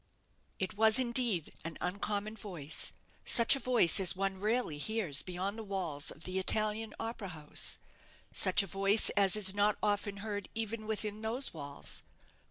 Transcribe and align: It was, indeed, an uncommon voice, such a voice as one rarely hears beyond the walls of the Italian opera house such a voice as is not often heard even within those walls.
It 0.57 0.73
was, 0.75 0.97
indeed, 0.97 1.53
an 1.63 1.77
uncommon 1.79 2.35
voice, 2.35 2.91
such 3.23 3.55
a 3.55 3.59
voice 3.59 3.99
as 3.99 4.15
one 4.15 4.39
rarely 4.39 4.79
hears 4.79 5.21
beyond 5.21 5.59
the 5.59 5.63
walls 5.63 6.09
of 6.09 6.23
the 6.23 6.39
Italian 6.39 6.95
opera 6.99 7.27
house 7.27 7.77
such 8.31 8.63
a 8.63 8.65
voice 8.65 9.11
as 9.11 9.35
is 9.35 9.53
not 9.53 9.77
often 9.83 10.17
heard 10.25 10.49
even 10.55 10.87
within 10.87 11.21
those 11.21 11.53
walls. 11.53 12.01